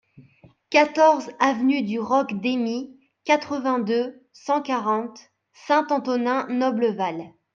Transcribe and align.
quatorze 0.71 1.29
avenue 1.39 1.83
du 1.83 1.99
Roc 1.99 2.33
Deymie, 2.41 2.97
quatre-vingt-deux, 3.23 4.25
cent 4.33 4.59
quarante, 4.63 5.29
Saint-Antonin-Noble-Val 5.67 7.35